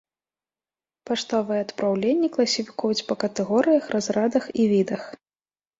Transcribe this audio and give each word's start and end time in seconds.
Паштовыя 1.09 1.61
адпраўленні 1.65 2.29
класіфікуюць 2.39 3.07
па 3.11 3.21
катэгорыях, 3.27 3.83
разрадах 3.99 4.43
і 4.63 4.69
відах. 4.75 5.03